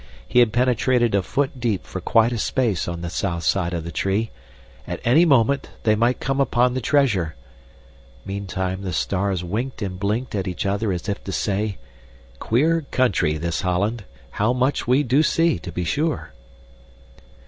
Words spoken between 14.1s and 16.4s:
How much we do see, to be sure!"